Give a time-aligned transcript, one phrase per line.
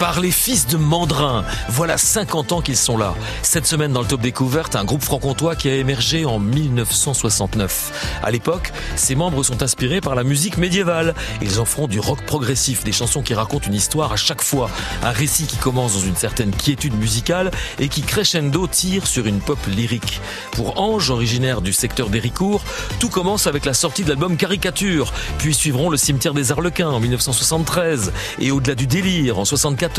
[0.00, 1.44] par les fils de Mandrin.
[1.68, 3.14] Voilà 50 ans qu'ils sont là.
[3.42, 8.18] Cette semaine dans le Top Découverte, un groupe franc-comtois qui a émergé en 1969.
[8.22, 11.14] À l'époque, ses membres sont inspirés par la musique médiévale.
[11.42, 14.70] Ils en feront du rock progressif, des chansons qui racontent une histoire à chaque fois.
[15.02, 19.40] Un récit qui commence dans une certaine quiétude musicale et qui crescendo tire sur une
[19.40, 20.22] pop lyrique.
[20.52, 22.62] Pour Ange, originaire du secteur d'Héricourt,
[23.00, 27.00] tout commence avec la sortie de l'album Caricature, puis suivront Le cimetière des Arlequins en
[27.00, 29.89] 1973 et Au-delà du délire en 74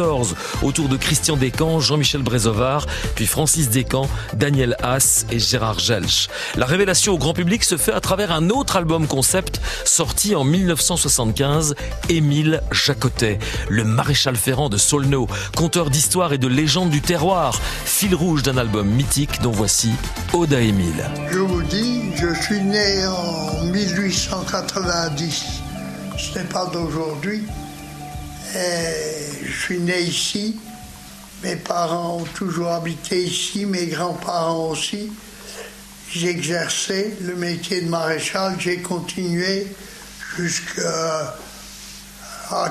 [0.61, 6.29] autour de Christian Descamps, Jean-Michel Brézovard, puis Francis Descamps, Daniel Haas et Gérard Gelsch.
[6.55, 10.43] La révélation au grand public se fait à travers un autre album concept sorti en
[10.43, 11.75] 1975,
[12.09, 15.27] Émile Jacotet, le maréchal ferrant de Saulneau,
[15.57, 19.91] conteur d'histoire et de légendes du terroir, fil rouge d'un album mythique dont voici
[20.33, 21.05] Oda Émile.
[21.31, 25.61] Je vous dis, je suis né en 1890.
[26.17, 27.43] Ce n'est pas d'aujourd'hui.
[28.53, 30.59] Je suis né ici.
[31.43, 35.11] Mes parents ont toujours habité ici, mes grands-parents aussi.
[36.13, 39.65] Exercé le métier de maréchal, j'ai continué
[40.35, 41.37] jusqu'à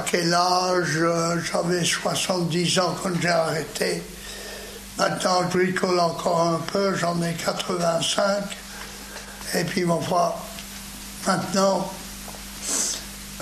[0.05, 1.01] quel âge
[1.51, 4.03] J'avais 70 ans quand j'ai arrêté.
[4.98, 8.45] Maintenant, je bricole encore un peu, j'en ai 85.
[9.55, 10.34] Et puis, mon frère,
[11.27, 11.91] maintenant,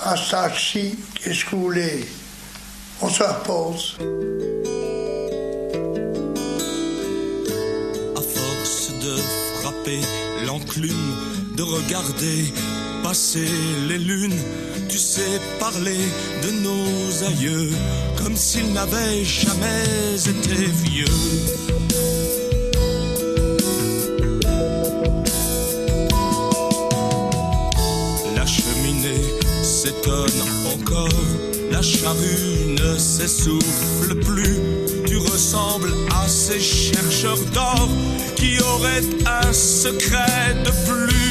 [0.05, 2.06] à ça-ci, qu'est-ce que vous voulez?
[3.00, 3.96] On se repose.
[8.16, 9.16] À force de
[9.60, 10.00] frapper
[10.46, 10.92] l'enclume,
[11.56, 12.52] de regarder
[13.04, 13.48] passer
[13.88, 14.38] les lunes,
[14.88, 16.00] tu sais parler
[16.42, 17.70] de nos aïeux
[18.16, 21.88] comme s'ils n'avaient jamais été vieux.
[31.70, 34.56] La charrue ne s'essouffle plus.
[35.06, 37.88] Tu ressembles à ces chercheurs d'or
[38.36, 41.28] qui auraient un secret de plus.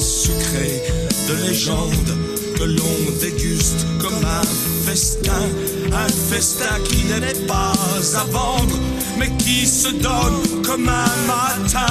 [0.00, 0.82] sucré
[1.28, 2.16] de légende
[2.56, 4.42] que l'on déguste comme un
[4.84, 5.48] festin,
[5.92, 7.72] un festin qui n'est pas
[8.16, 8.76] à vendre,
[9.18, 11.86] mais qui se donne comme un matin.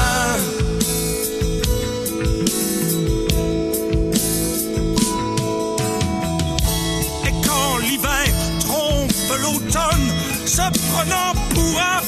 [7.26, 10.08] Et quand l'hiver trompe l'automne,
[10.46, 12.02] se prenant pour un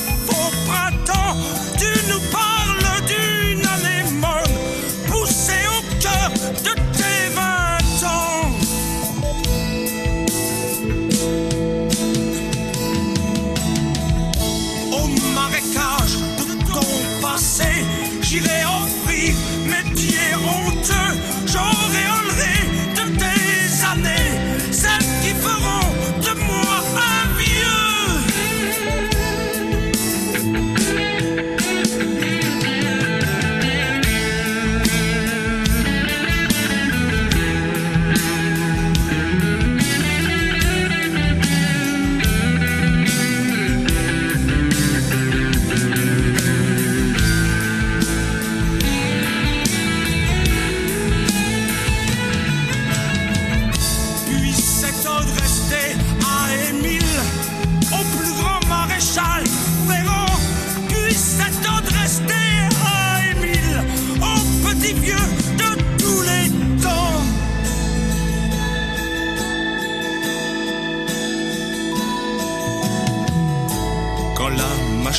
[18.44, 19.35] offrir
[19.66, 20.94] mes pieds honteux.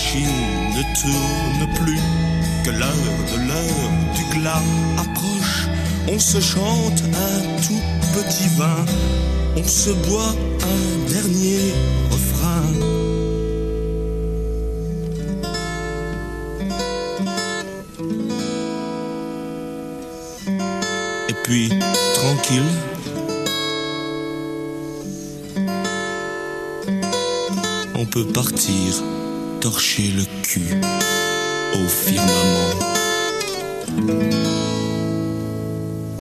[0.07, 0.29] Machine
[0.77, 1.99] ne tourne plus,
[2.65, 2.91] que l'heure
[3.33, 4.63] de l'heure du glas
[4.99, 5.67] approche,
[6.09, 7.83] on se chante un tout
[8.15, 8.85] petit vin,
[9.57, 11.75] on se boit un dernier
[12.11, 12.63] refrain.
[21.29, 21.69] Et puis,
[22.15, 22.63] tranquille,
[27.95, 29.03] on peut partir
[29.71, 30.81] torcher le cul
[31.75, 32.87] au firmament.